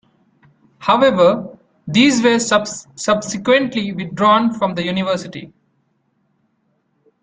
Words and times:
However, 0.79 1.59
these 1.87 2.23
were 2.23 2.39
subsequently 2.39 3.91
withdrawn 3.93 4.51
from 4.51 4.73
the 4.73 4.83
University. 4.83 5.53